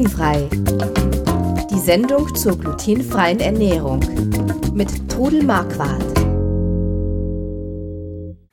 [0.00, 0.48] Glutenfrei.
[1.70, 4.00] Die Sendung zur glutenfreien Ernährung
[4.72, 6.02] mit Trudel Marquardt.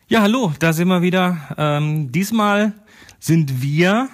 [0.10, 1.38] Ja, hallo, da sind wir wieder.
[1.58, 2.74] Ähm, diesmal
[3.20, 4.10] sind wir,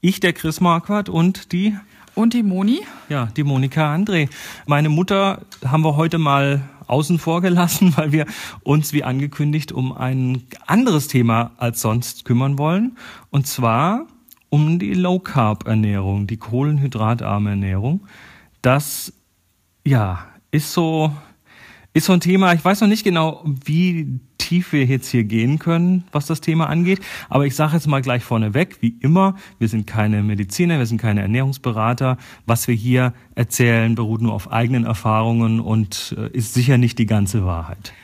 [0.00, 1.76] ich, der Chris Marquardt und die
[2.16, 2.80] und die Moni?
[3.08, 4.28] Ja, die Monika André.
[4.66, 8.26] Meine Mutter haben wir heute mal außen vor gelassen, weil wir
[8.64, 12.98] uns wie angekündigt um ein anderes Thema als sonst kümmern wollen.
[13.30, 14.06] Und zwar
[14.52, 18.02] um die Low Carb Ernährung, die kohlenhydratarme Ernährung.
[18.60, 19.14] Das,
[19.82, 21.10] ja, ist so,
[21.94, 22.52] ist so ein Thema.
[22.52, 26.68] Ich weiß noch nicht genau, wie tief wir jetzt hier gehen können, was das Thema
[26.68, 27.00] angeht.
[27.30, 31.00] Aber ich sage jetzt mal gleich vorneweg, wie immer, wir sind keine Mediziner, wir sind
[31.00, 32.18] keine Ernährungsberater.
[32.44, 37.06] Was wir hier erzählen, beruht nur auf eigenen Erfahrungen und äh, ist sicher nicht die
[37.06, 37.94] ganze Wahrheit.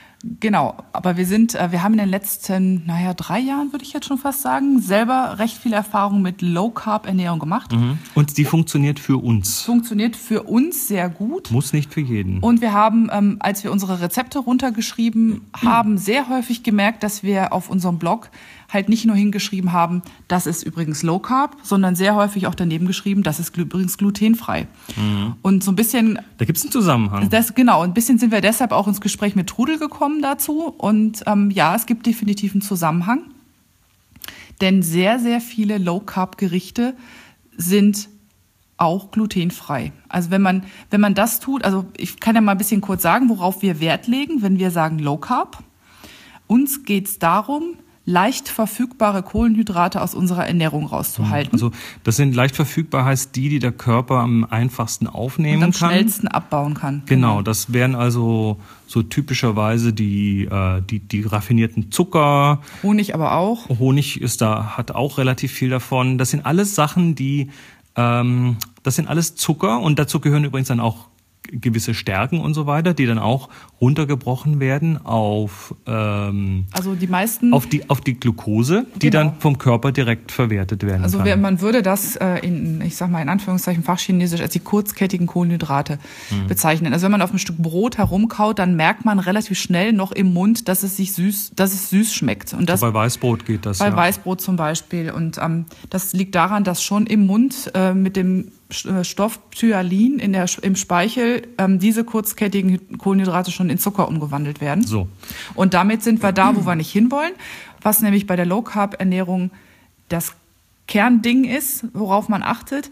[0.41, 3.93] Genau, aber wir sind, äh, wir haben in den letzten, naja, drei Jahren würde ich
[3.93, 7.73] jetzt schon fast sagen, selber recht viel Erfahrung mit Low Carb Ernährung gemacht.
[7.73, 7.99] Mhm.
[8.17, 9.63] Und die funktioniert für uns.
[9.63, 11.53] Funktioniert für uns sehr gut.
[11.53, 12.41] Muss nicht für jeden.
[12.41, 17.53] Und wir haben, ähm, als wir unsere Rezepte runtergeschrieben haben, sehr häufig gemerkt, dass wir
[17.53, 18.31] auf unserem Blog
[18.69, 22.87] halt nicht nur hingeschrieben haben, das ist übrigens Low Carb, sondern sehr häufig auch daneben
[22.87, 24.67] geschrieben, das ist übrigens glutenfrei.
[24.97, 25.37] Mhm.
[25.43, 26.19] Und so ein bisschen.
[26.37, 27.31] Da gibt es einen Zusammenhang.
[27.31, 30.67] Das, genau, ein bisschen sind wir deshalb auch ins Gespräch mit Trudel gekommen dazu.
[30.67, 33.23] Und ähm, ja, es gibt definitiv einen Zusammenhang.
[34.61, 36.95] Denn sehr, sehr viele Low Carb Gerichte
[37.57, 38.09] sind
[38.77, 39.93] auch glutenfrei.
[40.09, 43.03] Also wenn man, wenn man das tut, also ich kann ja mal ein bisschen kurz
[43.03, 45.63] sagen, worauf wir Wert legen, wenn wir sagen Low Carb.
[46.47, 47.75] Uns geht es darum,
[48.09, 51.53] leicht verfügbare Kohlenhydrate aus unserer Ernährung rauszuhalten.
[51.53, 51.73] Also
[52.05, 55.91] das sind leicht verfügbar heißt die, die der Körper am einfachsten aufnehmen Und am kann.
[55.91, 57.03] Am schnellsten abbauen kann.
[57.05, 62.63] Genau, genau, das wären also so typischerweise die, äh, die, die raffinierten Zucker.
[62.83, 63.69] Honig aber auch.
[63.69, 66.17] Honig ist da, hat auch relativ viel davon.
[66.17, 67.51] Das sind alles Sachen, die,
[67.95, 71.08] ähm, das sind alles Zucker und dazu gehören übrigens dann auch
[71.51, 73.49] gewisse Stärken und so weiter, die dann auch
[73.81, 79.25] runtergebrochen werden auf ähm, also die meisten auf die auf die Glukose, die genau.
[79.25, 81.41] dann vom Körper direkt verwertet werden also kann.
[81.41, 85.99] man würde das äh, in ich sag mal in Anführungszeichen fachchinesisch als die kurzkettigen Kohlenhydrate
[86.31, 86.47] mhm.
[86.49, 86.93] bezeichnen.
[86.93, 90.33] Also wenn man auf ein Stück Brot herumkaut, dann merkt man relativ schnell noch im
[90.33, 92.55] Mund, dass es sich süß, dass es süß schmeckt.
[92.55, 93.79] Und das bei Weißbrot geht das.
[93.79, 93.97] Bei ja.
[93.97, 98.53] Weißbrot zum Beispiel und ähm, das liegt daran, dass schon im Mund äh, mit dem
[98.71, 104.85] Stoff Tyalin in der, im Speichel ähm, diese kurzkettigen Kohlenhydrate schon in Zucker umgewandelt werden.
[104.85, 105.09] So.
[105.55, 107.33] Und damit sind wir da, wo wir nicht hinwollen,
[107.81, 109.51] was nämlich bei der Low Carb Ernährung
[110.09, 110.35] das
[110.87, 112.91] Kernding ist, worauf man achtet,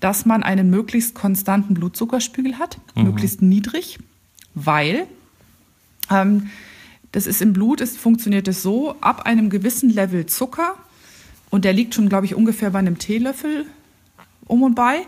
[0.00, 3.04] dass man einen möglichst konstanten Blutzuckerspiegel hat, mhm.
[3.04, 3.98] möglichst niedrig,
[4.54, 5.06] weil
[6.10, 6.50] ähm,
[7.10, 10.76] das ist im Blut, ist, funktioniert es so, ab einem gewissen Level Zucker,
[11.50, 13.66] und der liegt schon, glaube ich, ungefähr bei einem Teelöffel
[14.48, 15.02] um und bei,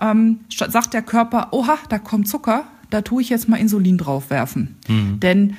[0.00, 4.76] ähm, sagt der Körper, oha, da kommt Zucker, da tue ich jetzt mal Insulin draufwerfen.
[4.88, 5.20] Mhm.
[5.20, 5.56] Denn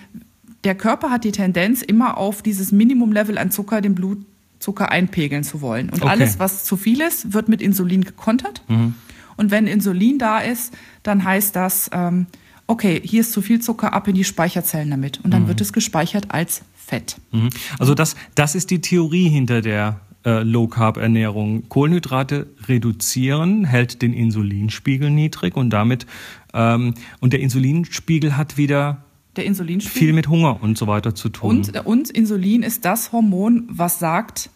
[0.64, 5.62] der Körper hat die Tendenz, immer auf dieses Minimumlevel an Zucker, den Blutzucker einpegeln zu
[5.62, 5.90] wollen.
[5.90, 6.12] Und okay.
[6.12, 8.64] alles, was zu viel ist, wird mit Insulin gekontert.
[8.68, 8.96] Mhm.
[9.38, 12.26] Und wenn Insulin da ist, dann heißt das, ähm,
[12.66, 15.20] okay, hier ist zu viel Zucker, ab in die Speicherzellen damit.
[15.24, 15.48] Und dann mhm.
[15.50, 17.18] wird es gespeichert als Fett.
[17.32, 17.50] Mhm.
[17.80, 21.70] Also das, das ist die Theorie hinter der äh, Low-Carb-Ernährung.
[21.70, 26.06] Kohlenhydrate reduzieren, hält den Insulinspiegel niedrig und damit,
[26.54, 29.06] ähm, und der Insulinspiegel hat wieder
[29.38, 30.00] der Insulinspiegel.
[30.00, 31.50] viel mit Hunger und so weiter zu tun.
[31.50, 34.50] Und, und Insulin ist das Hormon, was sagt,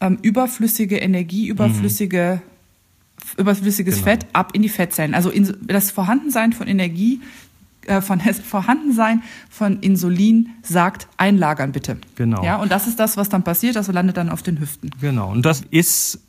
[0.00, 3.42] ähm, überflüssige Energie, überflüssige, mhm.
[3.42, 4.04] überflüssiges genau.
[4.04, 5.12] Fett ab in die Fettzellen.
[5.14, 7.20] Also in, das Vorhandensein von Energie
[7.88, 11.98] äh, von Vorhandensein von Insulin sagt, einlagern bitte.
[12.14, 12.44] Genau.
[12.44, 14.90] Ja, und das ist das, was dann passiert, das landet dann auf den Hüften.
[15.00, 15.30] Genau.
[15.30, 16.20] Und das ist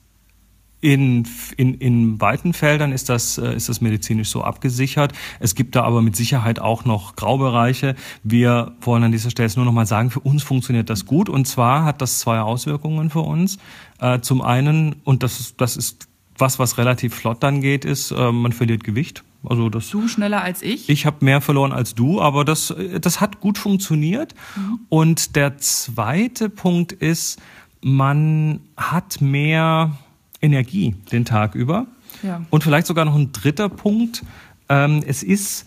[0.82, 1.28] in,
[1.58, 5.12] in, in weiten Feldern ist das, äh, ist das medizinisch so abgesichert.
[5.40, 7.96] Es gibt da aber mit Sicherheit auch noch Graubereiche.
[8.24, 11.28] Wir wollen an dieser Stelle jetzt nur noch mal sagen, für uns funktioniert das gut.
[11.28, 13.58] Und zwar hat das zwei Auswirkungen für uns.
[14.00, 16.08] Äh, zum einen, und das ist, das ist
[16.38, 19.26] was, was relativ flott dann geht, ist, man verliert Gewicht.
[19.44, 20.90] Also das, du schneller als ich?
[20.90, 24.36] Ich habe mehr verloren als du, aber das, das hat gut funktioniert.
[24.56, 24.80] Mhm.
[24.90, 27.40] Und der zweite Punkt ist,
[27.82, 29.98] man hat mehr
[30.42, 31.88] Energie den Tag über.
[32.24, 32.42] Ja.
[32.50, 34.24] Und vielleicht sogar noch ein dritter Punkt.
[34.68, 35.66] Ähm, es ist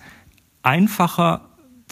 [0.63, 1.41] einfacher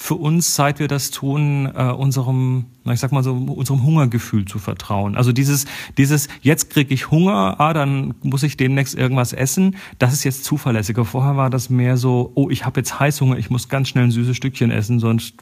[0.03, 4.47] für uns, seit wir das tun, äh, unserem, na, ich sag mal so, unserem Hungergefühl
[4.47, 5.15] zu vertrauen.
[5.15, 5.67] Also dieses,
[5.99, 9.77] dieses, jetzt kriege ich Hunger, ah, dann muss ich demnächst irgendwas essen.
[9.99, 11.05] Das ist jetzt zuverlässiger.
[11.05, 14.11] Vorher war das mehr so, oh, ich habe jetzt Heißhunger, ich muss ganz schnell ein
[14.11, 15.35] süßes Stückchen essen, sonst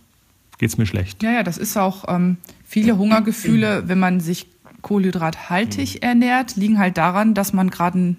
[0.58, 1.22] geht's mir schlecht.
[1.22, 4.48] Ja, ja, das ist auch ähm, viele Hungergefühle, wenn man sich
[4.82, 8.16] kohlenhydrathaltig ernährt, liegen halt daran, dass man gerade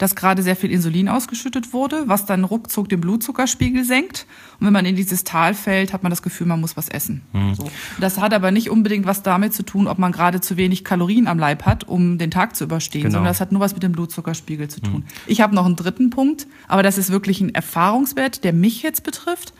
[0.00, 4.26] dass gerade sehr viel Insulin ausgeschüttet wurde, was dann ruckzuck den Blutzuckerspiegel senkt.
[4.58, 7.20] Und wenn man in dieses Tal fällt, hat man das Gefühl, man muss was essen.
[7.32, 7.54] Hm.
[7.54, 7.70] So.
[8.00, 11.26] Das hat aber nicht unbedingt was damit zu tun, ob man gerade zu wenig Kalorien
[11.26, 13.12] am Leib hat, um den Tag zu überstehen, Genau.
[13.12, 15.04] sondern das hat nur was mit dem Blutzuckerspiegel zu tun.
[15.26, 19.04] Ich habe noch einen dritten Punkt, aber das ist wirklich ein Erfahrungswert, der mich jetzt
[19.04, 19.52] betrifft.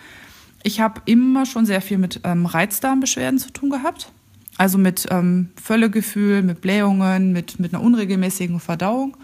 [0.63, 4.11] Ich habe immer schon sehr viel mit ähm, Reizdarmbeschwerden zu tun gehabt.
[4.57, 9.17] Also mit ähm, Völlegefühl, mit Blähungen, mit, mit einer unregelmäßigen Verdauung.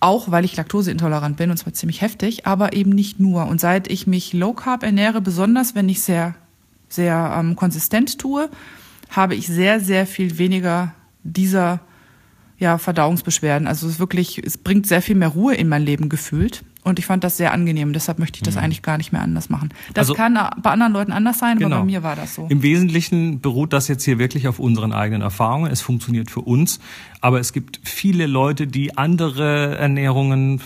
[0.00, 3.46] Auch weil ich laktoseintolerant bin und zwar ziemlich heftig, aber eben nicht nur.
[3.46, 6.34] Und seit ich mich low carb ernähre, besonders wenn ich sehr,
[6.88, 8.48] sehr ähm, konsistent tue,
[9.10, 11.80] habe ich sehr, sehr viel weniger dieser
[12.58, 13.66] ja, Verdauungsbeschwerden.
[13.66, 16.62] Also es wirklich, es bringt sehr viel mehr Ruhe in mein Leben gefühlt.
[16.90, 17.92] Und ich fand das sehr angenehm.
[17.92, 19.70] Deshalb möchte ich das eigentlich gar nicht mehr anders machen.
[19.94, 21.78] Das Also- kann bei anderen Leuten anders sein, aber Genau.
[21.78, 22.46] bei mir war das so.
[22.50, 25.70] Im Wesentlichen beruht das jetzt hier wirklich auf unseren eigenen Erfahrungen.
[25.70, 26.80] Es funktioniert für uns,
[27.20, 30.60] aber es gibt viele Leute, die andere Ernährungen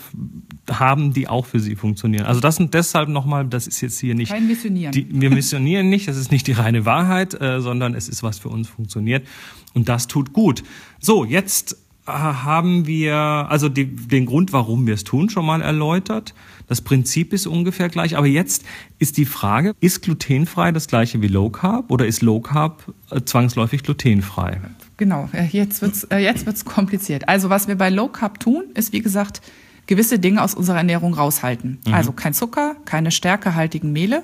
[0.71, 2.25] haben, die auch für sie funktionieren.
[2.27, 4.93] Also das sind deshalb nochmal, das ist jetzt hier nicht Kein Missionieren.
[4.93, 8.39] Die, wir missionieren nicht, das ist nicht die reine Wahrheit, äh, sondern es ist was
[8.39, 9.27] für uns funktioniert
[9.75, 10.63] und das tut gut.
[11.01, 11.77] So, jetzt
[12.07, 16.35] haben wir also die, den Grund, warum wir es tun, schon mal erläutert.
[16.69, 18.65] Das Prinzip ist ungefähr gleich, aber jetzt
[18.99, 23.21] ist die Frage, ist glutenfrei das gleiche wie Low Carb oder ist Low Carb äh,
[23.23, 24.61] zwangsläufig glutenfrei?
[24.97, 27.29] Genau, äh, jetzt wird's äh, jetzt wird's kompliziert.
[27.29, 29.41] Also was wir bei Low Carb tun, ist wie gesagt
[29.87, 31.79] gewisse Dinge aus unserer Ernährung raushalten.
[31.87, 31.95] Mhm.
[31.95, 34.23] Also kein Zucker, keine stärkehaltigen Mehle.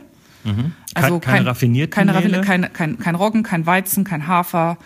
[0.95, 2.41] Kein- keine raffinierten keine Mehle?
[2.41, 4.79] kein, kein, kein Roggen, kein Weizen, kein Hafer,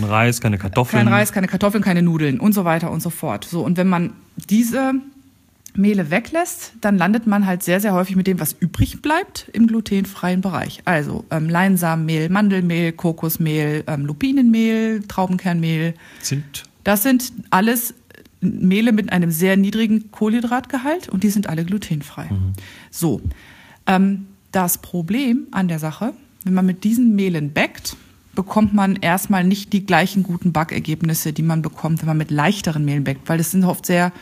[0.00, 1.04] Kein Reis, keine Kartoffeln.
[1.04, 3.44] kein Reis, keine Kartoffeln, keine Nudeln und so weiter und so fort.
[3.44, 4.12] So und wenn man
[4.48, 4.94] diese
[5.74, 9.66] Mehle weglässt, dann landet man halt sehr, sehr häufig mit dem, was übrig bleibt, im
[9.66, 10.82] glutenfreien Bereich.
[10.84, 15.94] Also ähm, Leinsamenmehl, Mandelmehl, Kokosmehl, ähm, Lupinenmehl, Traubenkernmehl.
[16.20, 17.94] Sind Das sind alles
[18.40, 22.28] Mehle mit einem sehr niedrigen Kohlenhydratgehalt und die sind alle glutenfrei.
[22.90, 23.20] So,
[23.86, 26.12] ähm, das Problem an der Sache,
[26.44, 27.77] wenn man mit diesen Mehlen backt,
[28.38, 32.84] bekommt man erstmal nicht die gleichen guten Backergebnisse, die man bekommt, wenn man mit leichteren
[32.84, 34.12] Mehlen backt, weil das sind oft sehr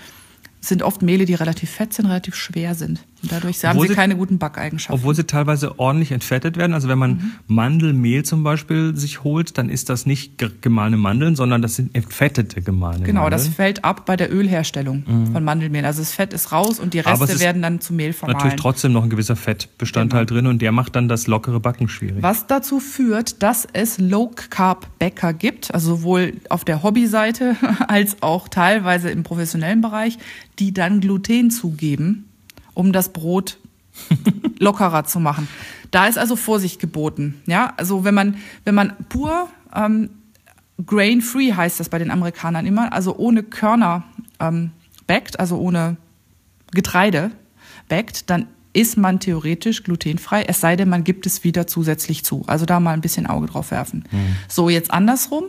[0.61, 3.05] sind oft Mehle, die relativ fett sind, relativ schwer sind.
[3.23, 4.95] Und dadurch haben sie sie- keine guten Backeigenschaften.
[5.01, 6.75] Obwohl sie teilweise ordentlich entfettet werden.
[6.75, 7.33] Also wenn man Mhm.
[7.47, 11.95] Mandelmehl zum Beispiel sich holt, dann ist das nicht ge- gemahlene Mandeln, sondern das sind
[11.95, 13.55] entfettete gemahlene Genau, das Mandeln.
[13.55, 15.85] fällt ab bei der Ölherstellung von Mandelmehl.
[15.85, 17.07] Also das Fett ist raus und die Mhm.
[17.07, 18.37] Reste werden dann zu Mehl vermahlen.
[18.39, 20.41] Natürlich trotzdem noch ein gewisser Fettbestandteil Genau.
[20.41, 22.23] drin und der macht dann das lockere Backen schwierig.
[22.23, 27.57] Was dazu führt, dass es Low-Carb-Bäcker gibt, also sowohl auf der Hobbyseite
[27.89, 30.19] als auch teilweise im professionellen Bereich,
[30.59, 32.29] die dann Gluten zugeben,
[32.75, 33.59] um das Brot
[34.59, 35.49] lockerer zu machen.
[35.91, 37.41] Da ist also Vorsicht geboten.
[37.47, 40.11] Ja, also wenn man, wenn man pur ähm,
[40.85, 44.05] grain-free heißt das bei den Amerikanern immer, also ohne Körner
[44.41, 44.73] ähm,
[45.07, 45.97] backt, also ohne
[46.73, 47.31] Getreide
[47.89, 52.45] backt, dann ist man theoretisch glutenfrei, es sei denn, man gibt es wieder zusätzlich zu.
[52.47, 54.05] Also da mal ein bisschen Auge drauf werfen.
[54.49, 55.45] So, jetzt andersrum.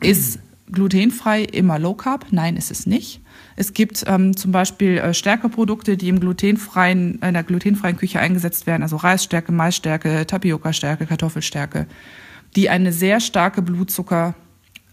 [0.00, 0.38] Ist
[0.70, 2.26] glutenfrei immer Low Carb?
[2.30, 3.20] Nein, ist es nicht.
[3.56, 8.66] Es gibt ähm, zum Beispiel äh, Stärkeprodukte, die im glutenfreien, in der glutenfreien Küche eingesetzt
[8.66, 11.86] werden, also Reisstärke, Maisstärke, Tapioca-Stärke, Kartoffelstärke,
[12.56, 14.34] die eine sehr starke Blutzucker,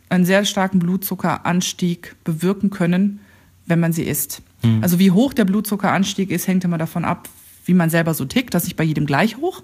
[0.09, 3.19] einen sehr starken Blutzuckeranstieg bewirken können,
[3.65, 4.41] wenn man sie isst.
[4.81, 7.29] Also wie hoch der Blutzuckeranstieg ist, hängt immer davon ab,
[7.65, 8.53] wie man selber so tickt.
[8.53, 9.63] Das ist nicht bei jedem gleich hoch.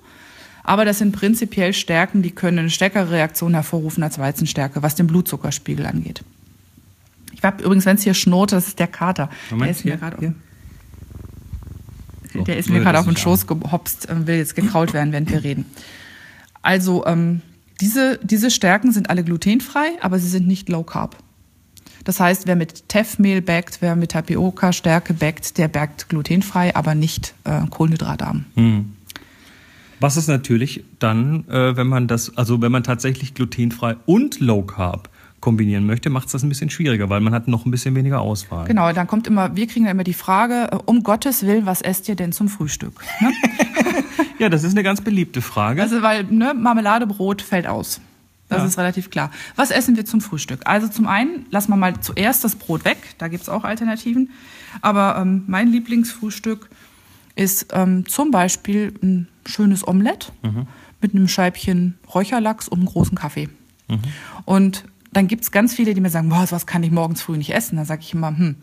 [0.68, 5.08] Aber das sind prinzipiell Stärken, die können eine stärkere Reaktion hervorrufen als Weizenstärke, was den
[5.08, 6.26] Blutzuckerspiegel angeht.
[7.32, 9.30] Ich habe übrigens, wenn es hier schnurrt, das ist der Kater.
[9.50, 10.36] Moment, der ist mir hier, gerade hier.
[12.34, 15.32] So, der ist mir gerade auf den Schoß gehopst und will jetzt gekrault werden, während
[15.32, 15.66] wir reden.
[16.62, 17.42] Also ähm,
[17.80, 21.16] diese, diese Stärken sind alle glutenfrei, aber sie sind nicht low carb.
[22.04, 27.36] Das heißt, wer mit Teffmehl backt, wer mit Tapioca-Stärke backt, der backt glutenfrei, aber nicht
[27.46, 28.46] äh, kohlenhydratarm.
[30.00, 34.62] Was ist natürlich dann, äh, wenn man das, also wenn man tatsächlich glutenfrei und Low
[34.64, 37.96] Carb kombinieren möchte, macht es das ein bisschen schwieriger, weil man hat noch ein bisschen
[37.96, 38.68] weniger Auswahl.
[38.68, 41.82] Genau, dann kommt immer, wir kriegen ja immer die Frage, äh, um Gottes Willen, was
[41.82, 42.94] esst ihr denn zum Frühstück?
[43.22, 43.32] Ne?
[44.40, 45.82] Ja, das ist eine ganz beliebte Frage.
[45.82, 48.02] Also, weil ne, Marmeladebrot fällt aus.
[48.50, 48.66] Das Ja.
[48.66, 49.32] ist relativ klar.
[49.56, 50.62] Was essen wir zum Frühstück?
[50.66, 52.98] Also zum einen lassen wir mal zuerst das Brot weg.
[53.18, 54.30] Da gibt's auch Alternativen.
[54.82, 56.70] Aber ähm, mein Lieblingsfrühstück
[57.38, 60.32] ist ähm, zum Beispiel ein schönes Omelett
[61.02, 63.48] mit einem Scheibchen Räucherlachs und einem großen Kaffee.
[64.46, 67.54] Und dann gibt's ganz viele, die mir sagen, boah, was kann ich morgens früh nicht
[67.54, 67.78] essen?
[67.78, 68.56] Dann sage ich immer, hm,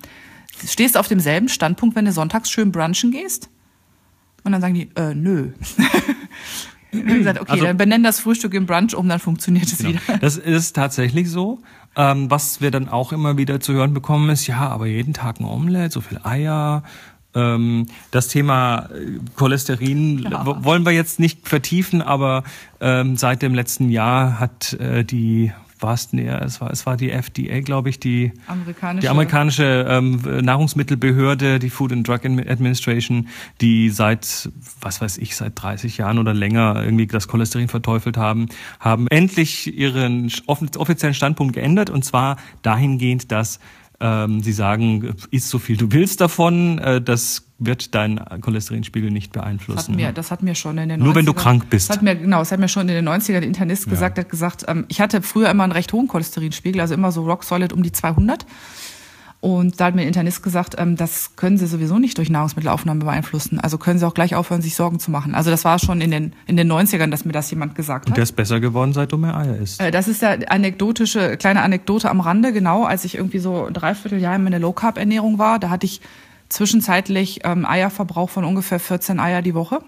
[0.66, 3.49] stehst du auf demselben Standpunkt, wenn du sonntags schön brunchen gehst?
[4.45, 5.52] Und dann sagen die, äh, nö.
[6.93, 9.90] Gesagt, okay, Also- dann benennen das Frühstück im Brunch um, dann funktioniert es Genau.
[10.07, 10.19] wieder.
[10.21, 11.61] Das ist tatsächlich so.
[11.97, 15.40] Ähm, was wir dann auch immer wieder zu hören bekommen, ist, ja, aber jeden Tag
[15.40, 16.83] ein Omelette, so viel Eier.
[17.35, 20.64] Ähm, das Thema äh, Cholesterin Ja.
[20.64, 22.45] wollen wir jetzt nicht vertiefen, aber
[22.81, 26.97] ähm, seit dem letzten Jahr hat äh, die, war es, nee, es war, es war
[26.97, 29.00] die FDA, glaube ich, die Amerikanische.
[29.03, 33.29] die amerikanische ähm, Nahrungsmittelbehörde, die Food and Drug Administration,
[33.61, 34.49] die seit,
[34.81, 38.47] was weiß ich, seit 30 Jahren oder länger irgendwie das Cholesterin verteufelt haben,
[38.81, 43.59] haben endlich ihren off- offiziellen Standpunkt geändert und zwar dahingehend, dass
[44.01, 49.35] ähm, sie sagen, isst so viel du willst davon, äh, das wird deinen Cholesterinspiegel nicht
[49.35, 49.97] Das hat, beeinflussen.
[49.97, 51.89] mir, das hat mir schon in den Nur wenn du 90ern krank bist.
[51.89, 53.91] Das hat mir, genau, das hat mir schon in den 90ern der Internist Ja.
[53.91, 57.13] gesagt, der hat gesagt, ähm, ich hatte früher immer einen recht hohen Cholesterinspiegel, also immer
[57.13, 58.45] so rock solid um die 200.
[59.45, 63.05] Und da hat mir der Internist gesagt, ähm, das können Sie sowieso nicht durch Nahrungsmittelaufnahme
[63.05, 63.61] beeinflussen.
[63.61, 65.35] Also können Sie auch gleich aufhören, sich Sorgen zu machen.
[65.35, 68.13] Also das war schon in den, in den 90ern, dass mir das jemand gesagt und
[68.13, 68.17] hat.
[68.17, 69.83] der ist besser geworden, seit du mehr Eier isst.
[69.83, 73.75] Äh, Das ist der anekdotische, kleine Anekdote am Rande, genau, als ich irgendwie so ein
[73.75, 76.01] Dreivierteljahr in meiner Low-Carb-Ernährung war, da hatte ich
[76.49, 79.81] zwischenzeitlich ähm, Eierverbrauch von ungefähr 14 Eier die Woche.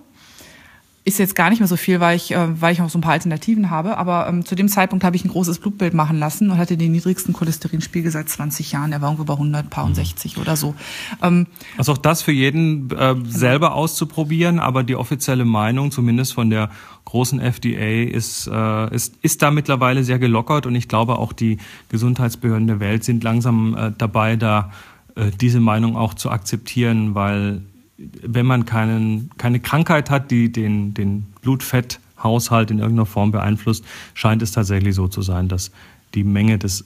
[1.07, 3.01] Ist jetzt gar nicht mehr so viel, weil ich, äh, weil ich noch so ein
[3.01, 6.51] paar Alternativen habe, aber ähm, zu dem Zeitpunkt habe ich ein großes Blutbild machen lassen
[6.51, 8.91] und hatte den niedrigsten Cholesterinspiegel seit 20 Jahren.
[8.91, 10.75] Der war irgendwo bei 100, paar und 60 oder so.
[11.23, 11.47] Ähm,
[11.77, 16.71] Also auch das für jeden äh, selber auszuprobieren, aber die offizielle Meinung, zumindest von der
[17.05, 21.59] großen FDA, ist, äh, ist, ist da mittlerweile sehr gelockert und ich glaube auch die
[21.89, 24.73] Gesundheitsbehörden der Welt sind langsam äh, dabei, da
[25.15, 27.63] äh, diese Meinung auch zu akzeptieren, weil
[27.99, 33.85] wenn man keinen, keine Krankheit hat, die den, den Blutfetthaushalt in irgendeiner Form beeinflusst,
[34.15, 35.71] scheint es tatsächlich so zu sein, dass
[36.15, 36.85] die Menge des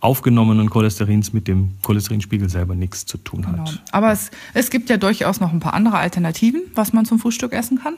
[0.00, 3.54] aufgenommenen Cholesterins mit dem Cholesterinspiegel selber nichts zu tun hat.
[3.54, 3.70] Genau.
[3.92, 7.52] Aber es, es gibt ja durchaus noch ein paar andere Alternativen, was man zum Frühstück
[7.52, 7.94] essen kann.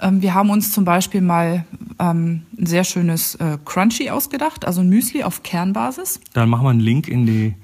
[0.00, 1.66] Ähm, wir haben uns zum Beispiel mal
[1.98, 6.20] ähm, ein sehr schönes äh, Crunchy ausgedacht, also ein Müsli auf Kernbasis.
[6.32, 7.54] Dann machen wir einen Link in die,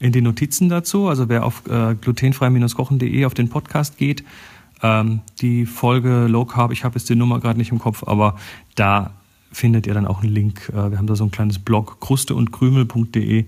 [0.00, 1.06] in die Notizen dazu.
[1.06, 4.24] Also wer auf äh, glutenfrei-kochen.de auf den Podcast geht,
[4.82, 8.36] ähm, die Folge Low Carb, ich habe jetzt die Nummer gerade nicht im Kopf, aber
[8.74, 9.12] da
[9.52, 10.70] findet ihr dann auch einen Link.
[10.70, 13.44] Äh, wir haben da so ein kleines Blog, krusteundkrümel.de,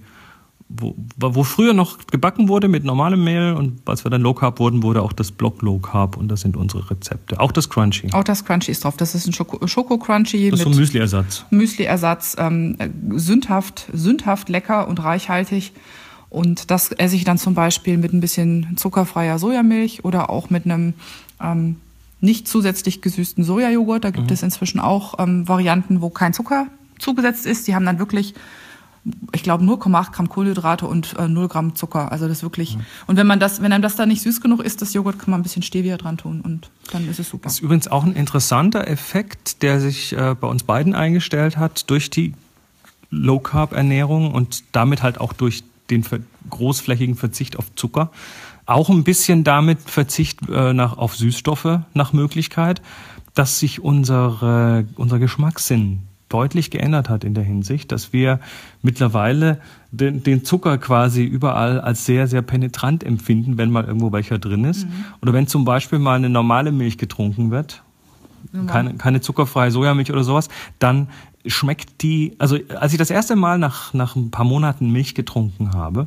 [0.68, 4.58] wo, wo früher noch gebacken wurde mit normalem Mehl und als wir dann Low Carb
[4.58, 7.40] wurden, wurde auch das Blog Low Carb und das sind unsere Rezepte.
[7.40, 8.10] Auch das Crunchy.
[8.12, 8.96] Auch das Crunchy ist drauf.
[8.96, 11.46] Das ist ein Schoko, Schoko Crunchy Das ist so mit ein Müsli-Ersatz.
[11.50, 15.72] Müsli-Ersatz, ähm, äh, sündhaft, sündhaft lecker und reichhaltig.
[16.32, 20.64] Und das esse ich dann zum Beispiel mit ein bisschen zuckerfreier Sojamilch oder auch mit
[20.64, 20.94] einem
[21.42, 21.76] ähm,
[22.22, 24.02] nicht zusätzlich gesüßten Sojajoghurt.
[24.02, 27.68] Da gibt es inzwischen auch ähm, Varianten, wo kein Zucker zugesetzt ist.
[27.68, 28.32] Die haben dann wirklich,
[29.32, 32.10] ich glaube, 0,8 Gramm Kohlenhydrate und äh, 0 Gramm Zucker.
[32.10, 32.78] Also das ist wirklich.
[33.06, 35.32] Und wenn man das, wenn einem das dann nicht süß genug ist, das Joghurt, kann
[35.32, 37.44] man ein bisschen Stevia dran tun und dann ist es super.
[37.44, 41.90] Das ist übrigens auch ein interessanter Effekt, der sich äh, bei uns beiden eingestellt hat
[41.90, 42.32] durch die
[43.10, 46.04] Low-Carb-Ernährung und damit halt auch durch den
[46.50, 48.10] großflächigen Verzicht auf Zucker.
[48.66, 52.80] Auch ein bisschen damit Verzicht äh, nach, auf Süßstoffe nach Möglichkeit,
[53.34, 58.40] dass sich unsere, unser Geschmackssinn deutlich geändert hat in der Hinsicht, dass wir
[58.80, 59.60] mittlerweile
[59.90, 64.64] den, den Zucker quasi überall als sehr, sehr penetrant empfinden, wenn mal irgendwo welcher drin
[64.64, 64.86] ist.
[65.20, 67.82] Oder wenn zum Beispiel mal eine normale Milch getrunken wird,
[68.66, 70.48] keine, keine zuckerfreie Sojamilch oder sowas,
[70.78, 71.08] dann
[71.46, 75.72] schmeckt die, also als ich das erste Mal nach, nach ein paar Monaten Milch getrunken
[75.74, 76.06] habe,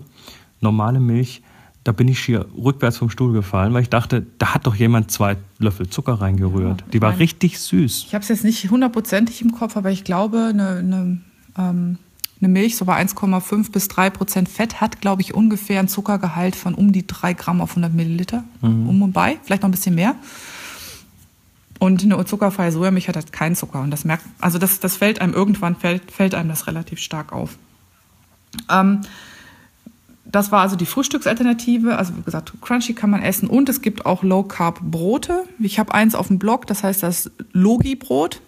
[0.62, 1.42] normale Milch,
[1.84, 5.12] da bin ich schier rückwärts vom Stuhl gefallen, weil ich dachte, da hat doch jemand
[5.12, 6.82] zwei Löffel Zucker reingerührt.
[6.82, 8.06] Ja, die war mein- richtig süß.
[8.08, 11.22] Ich habe es jetzt nicht hundertprozentig im Kopf, aber ich glaube, eine, eine,
[11.58, 11.98] ähm,
[12.42, 16.56] eine Milch so bei 1,5 bis 3 Prozent Fett hat, glaube ich, ungefähr einen Zuckergehalt
[16.56, 18.44] von um die 3 Gramm auf 100 Milliliter.
[18.62, 20.16] Um und bei, vielleicht noch ein bisschen mehr.
[21.80, 23.82] Und eine zuckerfreie Sojamilch hat halt keinen Zucker.
[23.82, 27.34] Und das merkt, also das, das fällt einem irgendwann, fällt, fällt einem das relativ stark
[27.34, 27.58] auf.
[28.70, 29.02] Ähm,
[30.26, 31.98] das war also die Frühstücksalternative.
[31.98, 35.44] Also wie gesagt, Crunchy kann man essen und es gibt auch Low Carb Brote.
[35.60, 38.42] Ich habe eins auf dem Blog, das heißt das Logi Brot.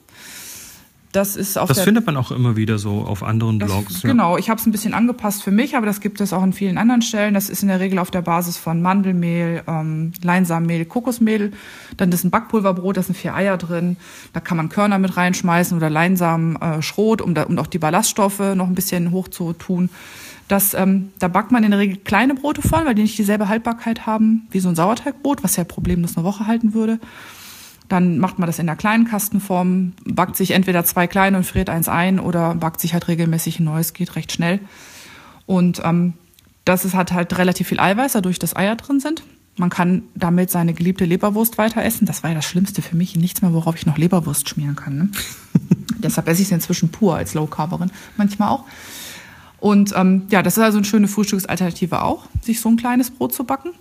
[1.14, 4.04] Das ist auf Das findet man auch immer wieder so auf anderen das, Blogs.
[4.04, 4.10] ja.
[4.10, 6.54] Genau, ich habe es ein bisschen angepasst für mich, aber das gibt es auch an
[6.54, 7.34] vielen anderen Stellen.
[7.34, 11.54] Das ist in der Regel auf der Basis von Mandelmehl, ähm, Leinsamenmehl, Kokosmehl.
[11.96, 13.96] Dann ist ein Backpulverbrot, da sind vier Eier drin.
[14.34, 17.80] Da kann man Körner mit reinschmeißen oder Leinsamen, äh, Schrot, um, da, um auch die
[17.80, 19.90] Ballaststoffe noch ein bisschen hoch zu tun.
[20.48, 23.50] Das, ähm, da backt man in der Regel kleine Brote von, weil die nicht dieselbe
[23.50, 27.00] Haltbarkeit haben wie so ein Sauerteigbrot, was ja problemlos eine Woche halten würde.
[27.90, 31.70] Dann macht man das in der kleinen Kastenform, backt sich entweder zwei kleine und friert
[31.70, 34.60] eins ein oder backt sich halt regelmäßig ein neues, geht recht schnell.
[35.46, 36.14] Und ähm,
[36.66, 39.24] das ist, hat halt relativ viel Eiweiß, dadurch, dass Eier drin sind.
[39.56, 42.06] Man kann damit seine geliebte Leberwurst weiter essen.
[42.06, 43.16] Das war ja das Schlimmste für mich.
[43.16, 44.98] Nichts mehr, worauf ich noch Leberwurst schmieren kann.
[44.98, 45.10] Ne?
[46.00, 47.90] Deshalb esse ich es inzwischen pur als Low Carberin.
[48.18, 48.66] Manchmal auch.
[49.60, 53.34] Und ähm, ja, das ist also eine schöne Frühstücksalternative auch, sich so ein kleines Brot
[53.34, 53.72] zu backen.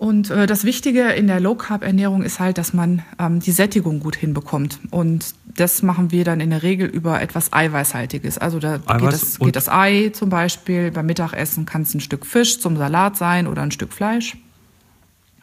[0.00, 3.52] Und äh, das Wichtige in der Low Carb Ernährung ist halt, dass man ähm, die
[3.52, 4.78] Sättigung gut hinbekommt.
[4.90, 8.38] Und das machen wir dann in der Regel über etwas Eiweißhaltiges.
[8.38, 10.90] Also da geht das, geht das, Ei zum Beispiel.
[10.90, 14.38] Beim Mittagessen kann es ein Stück Fisch zum Salat sein oder ein Stück Fleisch.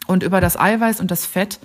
[0.08, 1.60] Und über das Eiweiß und das Fett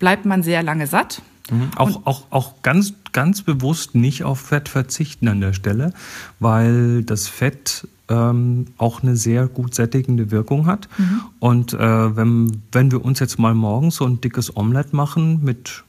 [0.00, 1.22] bleibt man sehr lange satt.
[1.52, 1.70] Mhm.
[1.76, 5.92] Auch, auch, auch ganz, ganz bewusst nicht auf Fett verzichten an der Stelle,
[6.40, 10.88] weil das Fett ähm, auch eine sehr gut sättigende Wirkung hat.
[10.98, 11.20] Mhm.
[11.38, 15.84] Und äh, wenn, wenn wir uns jetzt mal morgens so ein dickes Omelett machen mit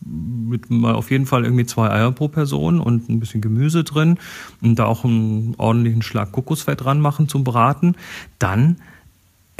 [0.00, 4.18] mit mal auf jeden Fall irgendwie zwei Eier pro Person und ein bisschen Gemüse drin
[4.62, 7.96] und da auch einen ordentlichen Schlag Kokosfett dran machen zum Braten,
[8.38, 8.76] dann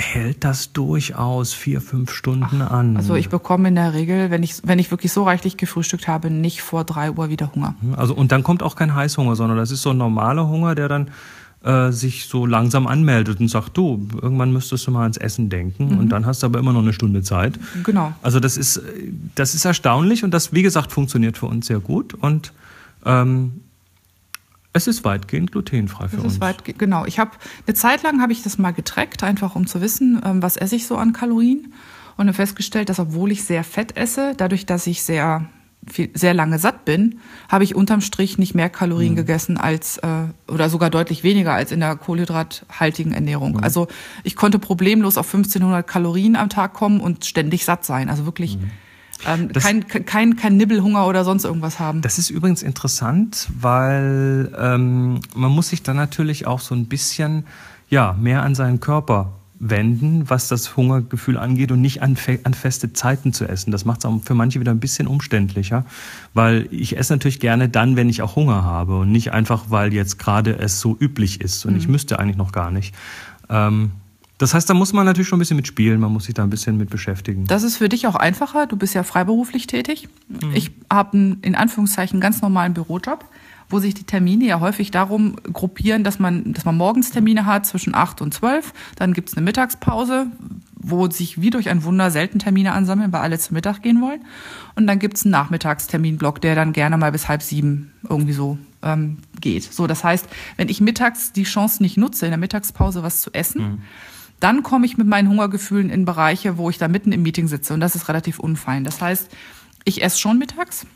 [0.01, 2.97] hält das durchaus vier, fünf Stunden Ach, an.
[2.97, 6.31] Also ich bekomme in der Regel, wenn ich, wenn ich wirklich so reichlich gefrühstückt habe,
[6.31, 7.75] nicht vor drei Uhr wieder Hunger.
[7.97, 10.89] Also und dann kommt auch kein Heißhunger, sondern das ist so ein normaler Hunger, der
[10.89, 11.11] dann
[11.65, 15.95] äh, sich so langsam anmeldet und sagt, du, irgendwann müsstest du mal ans Essen denken
[15.95, 15.99] mhm.
[15.99, 17.59] und dann hast du aber immer noch eine Stunde Zeit.
[17.83, 18.13] Genau.
[18.23, 18.81] Also das ist,
[19.35, 22.53] das ist erstaunlich und das, wie gesagt, funktioniert für uns sehr gut und
[23.05, 23.61] ähm,
[24.73, 26.39] es ist weitgehend glutenfrei für uns.
[26.79, 27.05] Genau.
[27.07, 27.33] Ich habe
[27.67, 30.77] eine Zeit lang habe ich das mal getrackt, einfach um zu wissen, ähm, was esse
[30.77, 31.73] ich so an Kalorien
[32.17, 35.47] und habe festgestellt, dass obwohl ich sehr fett esse, dadurch, dass ich sehr
[35.87, 39.17] viel, sehr lange satt bin, habe ich unterm Strich nicht mehr Kalorien mhm.
[39.17, 43.53] gegessen als äh, oder sogar deutlich weniger als in der kohlenhydrathaltigen Ernährung.
[43.53, 43.65] Mhm.
[43.65, 43.89] Also
[44.25, 48.09] ich konnte problemlos auf 1500 Kalorien am Tag kommen und ständig satt sein.
[48.09, 48.71] Also wirklich mhm.
[49.27, 52.03] Ähm, kein, kein, kein Nibbelhunger oder sonst irgendwas haben.
[52.03, 57.45] Das ist übrigens interessant, weil ähm, man muss sich dann natürlich auch so ein bisschen
[57.89, 62.55] ja, mehr an seinen Körper wenden, was das Hungergefühl angeht und nicht an, fe an
[62.55, 63.71] feste Zeiten zu essen.
[63.71, 65.85] Das macht es auch für manche wieder ein bisschen umständlicher,
[66.35, 69.93] weil ich esse natürlich gerne dann, wenn ich auch Hunger habe und nicht einfach, weil
[69.93, 71.79] jetzt gerade es so üblich ist und mhm.
[71.79, 72.95] ich müsste eigentlich noch gar nicht.
[73.51, 73.93] Ähm,
[74.39, 76.51] das heißt, da muss man natürlich schon ein bisschen mitspielen, man muss sich da ein
[76.51, 77.45] bisschen mit beschäftigen.
[77.47, 78.67] Das ist für dich auch einfacher.
[78.67, 80.09] Du bist ja freiberuflich tätig.
[80.29, 80.55] Mhm.
[80.55, 83.25] Ich habe einen in Anführungszeichen ganz normalen Bürojob,
[83.69, 87.67] wo sich die Termine ja häufig darum gruppieren, dass man, dass man morgens Termine hat
[87.67, 88.73] zwischen acht und zwölf.
[88.95, 90.29] Dann gibt's eine Mittagspause,
[90.77, 94.21] wo sich wie durch ein Wunder selten Termine ansammeln, weil alle zum Mittag gehen wollen.
[94.77, 99.19] Und dann gibt's einen Nachmittagsterminblock, der dann gerne mal bis halb sieben irgendwie so ähm,
[99.41, 99.65] geht.
[99.65, 103.35] So, das heißt, wenn ich mittags die Chance nicht nutze, in der Mittagspause was zu
[103.35, 103.79] essen, mhm
[104.41, 107.75] dann komme ich mit meinen Hungergefühlen in Bereiche, wo ich da mitten im Meeting sitze
[107.75, 108.85] und das ist relativ unfein.
[108.85, 109.31] Das heißt,
[109.85, 110.87] ich esse schon mittags,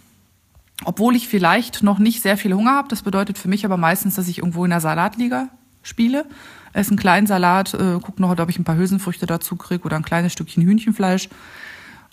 [0.84, 2.88] obwohl ich vielleicht noch nicht sehr viel Hunger habe.
[2.88, 5.48] Das bedeutet für mich aber meistens, dass ich irgendwo in der Salatliga
[5.82, 6.26] spiele,
[6.72, 9.96] esse einen kleinen Salat, äh, gucke noch, ob ich ein paar Hülsenfrüchte dazu kriege oder
[9.96, 11.28] ein kleines Stückchen Hühnchenfleisch.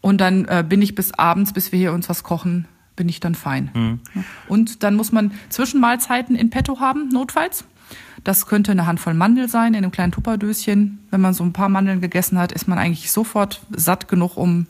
[0.02, 3.20] Und dann äh, bin ich bis abends, bis wir hier uns was kochen, bin ich
[3.20, 3.72] dann fein.
[3.74, 4.00] Mhm.
[4.48, 7.66] Und dann muss man Zwischenmahlzeiten in petto haben, notfalls.
[8.24, 11.00] Das könnte eine Handvoll Mandel sein in einem kleinen Tupperdöschen.
[11.10, 14.68] Wenn man so ein paar Mandeln gegessen hat, ist man eigentlich sofort satt genug, um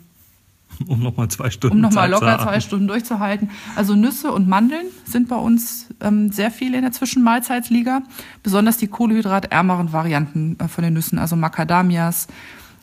[0.88, 3.50] um nochmal zwei Stunden um nochmal locker zwei Stunden durchzuhalten.
[3.76, 8.04] Also Nüsse und Mandeln sind bei uns ähm, sehr viel in der Zwischenmahlzeitsliga.
[8.44, 12.28] Besonders die kohlehydratärmeren Varianten äh, von den Nüssen, also Macadamias,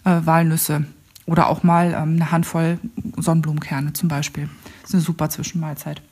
[0.04, 0.84] äh, Walnüsse
[1.26, 2.78] oder auch mal ähm, eine Handvoll
[3.16, 4.48] Sonnenblumenkerne zum Beispiel.
[4.82, 6.02] Das ist eine super Zwischenmahlzeit.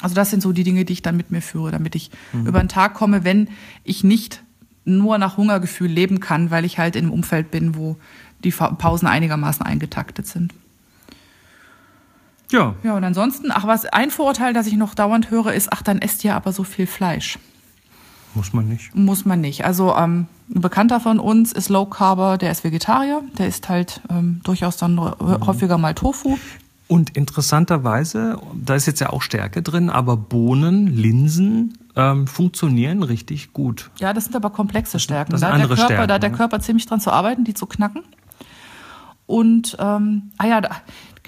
[0.00, 2.46] Also das sind so die Dinge, die ich dann mit mir führe, damit ich mhm.
[2.46, 3.48] über den Tag komme, wenn
[3.84, 4.42] ich nicht
[4.84, 7.96] nur nach Hungergefühl leben kann, weil ich halt in einem Umfeld bin, wo
[8.44, 10.54] die Pausen einigermaßen eingetaktet sind.
[12.50, 12.74] Ja.
[12.82, 16.00] Ja, und ansonsten, ach was, ein Vorurteil, das ich noch dauernd höre, ist, ach, dann
[16.00, 17.38] esst ihr aber so viel Fleisch.
[18.34, 18.94] Muss man nicht.
[18.94, 19.64] Muss man nicht.
[19.64, 24.00] Also ähm, ein Bekannter von uns ist Low Carber, der ist Vegetarier, der isst halt
[24.10, 25.46] ähm, durchaus dann mhm.
[25.46, 26.38] häufiger mal Tofu.
[26.88, 33.52] Und interessanterweise, da ist jetzt ja auch Stärke drin, aber Bohnen, Linsen ähm, funktionieren richtig
[33.52, 33.90] gut.
[33.98, 35.32] Ja, das sind aber komplexe Stärken.
[35.32, 36.36] Das sind da, andere der Körper, Stärken, da hat der ne?
[36.36, 38.04] Körper ziemlich dran zu arbeiten, die zu knacken.
[39.26, 40.70] Und ähm, ah ja, da,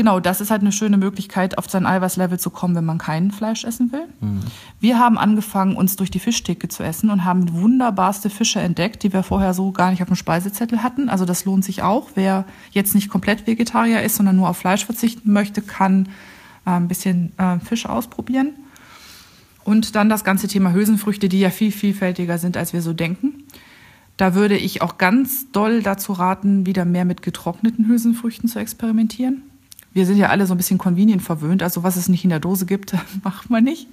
[0.01, 3.31] genau, das ist halt eine schöne Möglichkeit, auf sein Eiweißlevel zu kommen, wenn man kein
[3.33, 4.07] Fleisch essen will.
[4.23, 4.41] Mhm.
[4.81, 9.13] Wir haben angefangen, uns durch die Fischtheke zu essen und haben wunderbarste Fische entdeckt, die
[9.13, 11.11] wir vorher so gar nicht auf dem Speisezettel hatten.
[11.11, 12.13] Also das lohnt sich auch.
[12.15, 16.09] Wer jetzt nicht komplett Vegetarier ist, sondern nur auf Fleisch verzichten möchte, kann
[16.65, 18.55] äh, ein bisschen äh, Fisch ausprobieren.
[19.65, 23.45] Und dann das ganze Thema Hülsenfrüchte, die ja viel vielfältiger sind, als wir so denken.
[24.17, 29.43] Da würde ich auch ganz doll dazu raten, wieder mehr mit getrockneten Hülsenfrüchten zu experimentieren.
[29.93, 32.41] Wir sind ja alle so ein bisschen convenient verwöhnt, also was es nicht in der
[32.41, 33.89] Dose gibt, macht man nicht.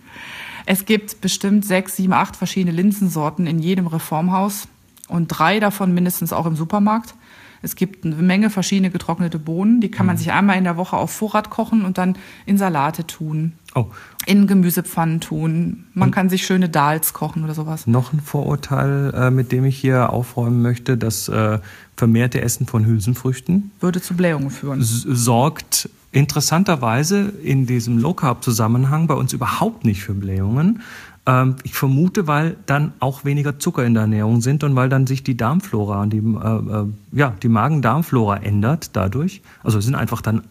[0.66, 4.68] Es gibt bestimmt sechs, sieben, acht verschiedene Linsensorten in jedem Reformhaus.
[5.08, 7.16] und drei davon mindestens auch im Supermarkt.
[7.62, 10.98] Es gibt eine Menge verschiedene getrocknete Bohnen, die kann man sich einmal in der Woche
[10.98, 13.86] auf Vorrat kochen und dann in Salate tun, Oh,
[14.26, 15.86] in Gemüsepfannen tun.
[15.94, 17.86] Man kann sich schöne Dals kochen oder sowas.
[17.86, 21.60] noch ein Vorurteil, äh, mit dem ich hier aufräumen möchte, das äh,
[21.96, 24.80] vermehrte Essen von Hülsenfrüchten Würde zu Blähungen führen.
[24.82, 30.82] sorgt interessanterweise in diesem Low-Carb-Zusammenhang bei uns überhaupt nicht für Blähungen.
[31.28, 35.06] Ähm, ich vermute, weil dann auch weniger Zucker in der Ernährung sind und weil dann
[35.06, 39.42] sich die Darmflora und die, äh, äh, ja, die Magen-Darmflora ändert dadurch.
[39.64, 40.42] Also es sind einfach dann,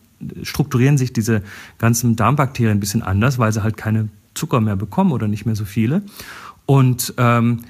[0.42, 1.42] strukturieren sich diese
[1.78, 5.56] ganzen Darmbakterien ein bisschen anders, weil sie halt keine Zucker mehr bekommen oder nicht mehr
[5.56, 6.02] so viele.
[6.66, 7.60] Und ähm,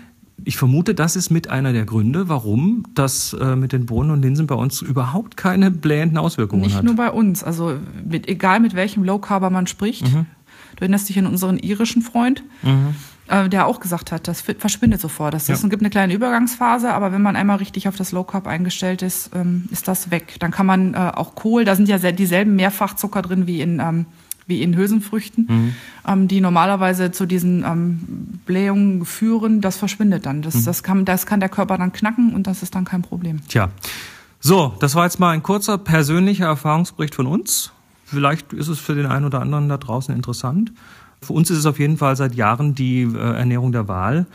[0.44, 4.22] ich vermute, das ist mit einer der Gründe, warum das äh, mit den Bohnen und
[4.22, 6.84] Linsen bei uns überhaupt keine blähenden Auswirkungen Nicht hat.
[6.84, 10.12] nur bei uns, also mit, egal mit welchem Low Carber man spricht.
[10.12, 10.26] Mhm.
[10.76, 12.42] Du erinnerst dich an unseren irischen Freund,
[13.28, 15.34] äh, der auch gesagt hat, das verschwindet sofort.
[15.34, 15.68] Das ist, Ja.
[15.68, 19.30] gibt eine kleine Übergangsphase, aber wenn man einmal richtig auf das Low Carb eingestellt ist,
[19.34, 20.36] ähm, ist das weg.
[20.40, 24.06] Dann kann man äh, auch Kohl, da sind ja dieselben Mehrfachzucker drin wie in ähm,
[24.48, 25.74] wie in Hülsenfrüchten, Mhm.
[26.06, 30.36] ähm, die normalerweise zu diesen ähm, Blähungen führen, das verschwindet dann.
[30.36, 30.42] Mhm.
[30.42, 33.40] Das, das, kann, das kann der Körper dann knacken und das ist dann kein Problem.
[33.48, 33.70] Tja,
[34.38, 37.72] so, das war jetzt mal ein kurzer persönlicher Erfahrungsbericht von uns.
[38.04, 40.70] Vielleicht ist es für den einen oder anderen da draußen interessant.
[41.22, 44.26] Für uns ist es auf jeden Fall seit Jahren die äh, Ernährung der Wahl.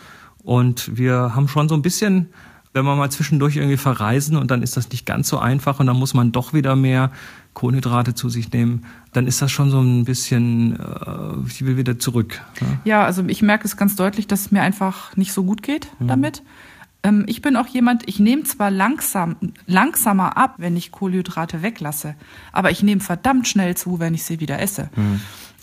[0.44, 2.28] Und wir haben schon so ein bisschen,
[2.74, 5.88] wenn wir mal zwischendurch irgendwie verreisen und dann ist das nicht ganz so einfach und
[5.88, 7.12] dann muss man doch wieder mehr
[7.54, 12.00] Kohlenhydrate zu sich nehmen, dann ist das schon so ein bisschen, äh, ich will wieder
[12.00, 12.42] zurück.
[12.62, 12.80] Ne?
[12.86, 15.88] Ja, also ich merke es ganz deutlich, dass es mir einfach nicht so gut geht
[16.00, 16.44] damit.
[17.04, 22.16] Ähm, ich bin auch jemand, ich nehme zwar langsam, langsamer ab, wenn ich Kohlenhydrate weglasse,
[22.52, 24.90] aber ich nehme verdammt schnell zu, wenn ich sie wieder esse.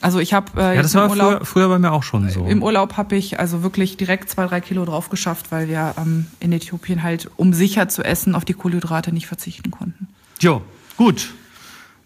[0.00, 2.44] Also ich habe äh, Ja, das war Urlaub, früher, früher bei mir auch schon so.
[2.46, 6.26] im Urlaub habe ich also wirklich direkt zwei, drei Kilo drauf geschafft, weil wir ähm,
[6.40, 10.08] in Äthiopien halt, um sicher zu essen, auf die Kohlenhydrate nicht verzichten konnten.
[10.40, 10.62] Jo,
[10.96, 11.32] gut.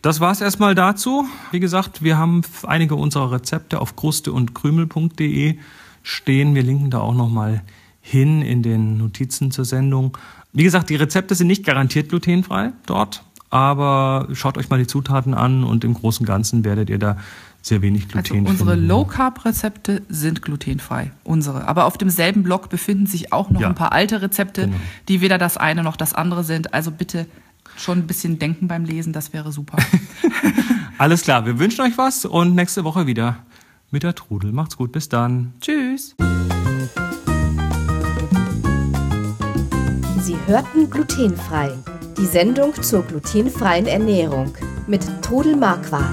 [0.00, 1.26] Das war's erstmal dazu.
[1.52, 5.58] Wie gesagt, wir haben einige unserer Rezepte auf kruste und krümel.de
[6.02, 6.54] stehen.
[6.54, 7.62] Wir linken da auch nochmal
[8.00, 10.16] hin in den Notizen zur Sendung.
[10.52, 15.34] Wie gesagt, die Rezepte sind nicht garantiert glutenfrei dort, aber schaut euch mal die Zutaten
[15.34, 17.16] an und im Großen und Ganzen werdet ihr da
[17.62, 18.88] sehr wenig Also Gluten unsere finden.
[18.88, 21.68] Low Carb Rezepte sind glutenfrei, unsere.
[21.68, 23.68] Aber auf demselben Blog befinden sich auch noch Ja.
[23.68, 24.76] ein paar alte Rezepte, Genau.
[25.08, 26.74] die weder das eine noch das andere sind.
[26.74, 27.26] Also bitte
[27.76, 29.78] schon ein bisschen denken beim Lesen, das wäre super.
[30.98, 33.38] Alles klar, wir wünschen euch was und nächste Woche wieder
[33.92, 34.52] mit der Trudel.
[34.52, 35.52] Macht's gut, bis dann.
[35.60, 36.16] Tschüss.
[40.20, 41.72] Sie hörten glutenfrei.
[42.16, 44.52] Die Sendung zur glutenfreien Ernährung
[44.86, 46.12] mit Todel Marquardt.